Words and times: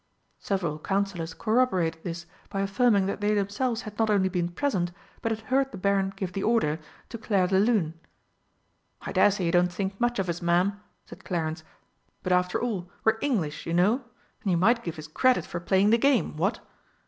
Several 0.39 0.79
Councillors 0.79 1.35
corroborated 1.35 2.03
this 2.03 2.25
by 2.49 2.61
affirming 2.61 3.05
that 3.05 3.21
they 3.21 3.35
themselves 3.35 3.83
had 3.83 3.99
not 3.99 4.09
only 4.09 4.29
been 4.29 4.49
present 4.49 4.91
but 5.21 5.31
had 5.31 5.41
heard 5.41 5.71
the 5.71 5.77
Baron 5.77 6.11
give 6.15 6.33
the 6.33 6.41
order, 6.41 6.79
"To 7.09 7.19
Clairdelune." 7.19 7.93
"I 9.03 9.11
daresay 9.11 9.45
you 9.45 9.51
don't 9.51 9.71
think 9.71 10.01
much 10.01 10.17
of 10.17 10.27
us, 10.27 10.41
Ma'am," 10.41 10.81
said 11.05 11.23
Clarence, 11.23 11.63
"but 12.23 12.33
after 12.33 12.59
all 12.59 12.89
we're 13.03 13.19
English, 13.21 13.67
you 13.67 13.75
know, 13.75 14.03
and 14.41 14.49
you 14.49 14.57
might 14.57 14.83
give 14.83 14.97
us 14.97 15.05
credit 15.07 15.45
for 15.45 15.59
playing 15.59 15.91
the 15.91 15.99
game, 15.99 16.35
what?" 16.35 16.61